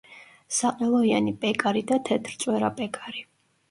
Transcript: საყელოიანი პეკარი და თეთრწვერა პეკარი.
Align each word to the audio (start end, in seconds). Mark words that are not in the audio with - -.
საყელოიანი 0.59 1.35
პეკარი 1.45 1.87
და 1.95 2.01
თეთრწვერა 2.11 2.77
პეკარი. 2.83 3.29